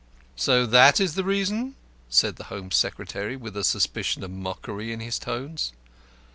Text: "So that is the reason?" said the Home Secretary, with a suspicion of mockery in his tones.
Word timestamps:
"So 0.35 0.65
that 0.65 0.99
is 0.99 1.13
the 1.13 1.23
reason?" 1.23 1.75
said 2.09 2.37
the 2.37 2.45
Home 2.45 2.71
Secretary, 2.71 3.35
with 3.35 3.55
a 3.55 3.63
suspicion 3.63 4.23
of 4.23 4.31
mockery 4.31 4.91
in 4.91 4.99
his 4.99 5.19
tones. 5.19 5.73